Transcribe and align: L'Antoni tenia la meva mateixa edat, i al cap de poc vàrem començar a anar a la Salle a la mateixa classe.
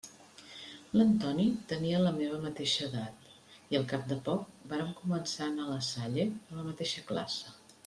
L'Antoni 0.99 1.43
tenia 1.71 1.99
la 2.03 2.13
meva 2.15 2.39
mateixa 2.45 2.87
edat, 2.87 3.29
i 3.75 3.79
al 3.81 3.87
cap 3.93 4.09
de 4.13 4.19
poc 4.31 4.49
vàrem 4.73 4.91
començar 5.05 5.47
a 5.47 5.51
anar 5.53 5.69
a 5.69 5.73
la 5.77 5.89
Salle 5.93 6.29
a 6.35 6.59
la 6.61 6.67
mateixa 6.73 7.07
classe. 7.15 7.57